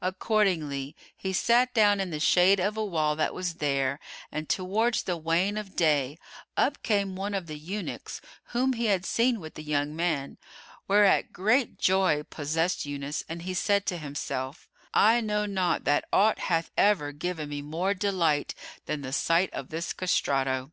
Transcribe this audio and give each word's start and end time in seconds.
Accordingly 0.00 0.96
he 1.14 1.34
sat 1.34 1.74
down 1.74 2.00
in 2.00 2.08
the 2.08 2.18
shade 2.18 2.58
of 2.58 2.78
a 2.78 2.82
wall 2.82 3.14
that 3.16 3.34
was 3.34 3.56
there, 3.56 4.00
and 4.32 4.48
towards 4.48 5.02
the 5.02 5.18
wane 5.18 5.58
of 5.58 5.76
day, 5.76 6.16
up 6.56 6.82
came 6.82 7.14
one 7.14 7.34
of 7.34 7.46
the 7.46 7.58
eunuchs 7.58 8.22
whom 8.54 8.72
he 8.72 8.86
had 8.86 9.04
seen 9.04 9.38
with 9.38 9.56
the 9.56 9.62
young 9.62 9.94
man, 9.94 10.38
whereat 10.88 11.34
great 11.34 11.76
joy 11.78 12.22
possessed 12.30 12.86
Yunus 12.86 13.22
and 13.28 13.42
he 13.42 13.52
said 13.52 13.84
in 13.92 13.98
himself, 13.98 14.66
"I 14.94 15.20
know 15.20 15.44
not 15.44 15.84
that 15.84 16.06
aught 16.10 16.38
hath 16.38 16.70
ever 16.78 17.12
given 17.12 17.50
me 17.50 17.60
more 17.60 17.92
delight 17.92 18.54
than 18.86 19.02
the 19.02 19.12
sight 19.12 19.52
of 19.52 19.68
this 19.68 19.92
castrato." 19.92 20.72